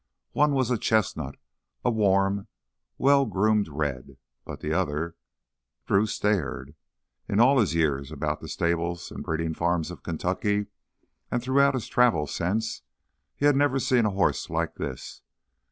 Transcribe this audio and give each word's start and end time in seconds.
One 0.31 0.55
was 0.55 0.71
a 0.71 0.79
chestnut, 0.79 1.37
a 1.85 1.91
warm, 1.91 2.47
well 2.97 3.27
groomed 3.27 3.67
red. 3.67 4.17
But 4.45 4.59
the 4.61 4.73
other... 4.73 5.15
Drew 5.85 6.07
stared. 6.07 6.73
In 7.29 7.39
all 7.39 7.59
his 7.59 7.75
years 7.75 8.11
about 8.11 8.39
the 8.41 8.47
stables 8.49 9.11
and 9.11 9.23
breeding 9.23 9.53
farms 9.53 9.91
of 9.91 10.01
Kentucky, 10.01 10.65
and 11.29 11.43
throughout 11.43 11.75
his 11.75 11.85
travels 11.87 12.33
since, 12.33 12.81
he 13.35 13.45
had 13.45 13.55
never 13.55 13.77
seen 13.77 14.05
a 14.07 14.09
horse 14.09 14.49
like 14.49 14.73
this. 14.73 15.21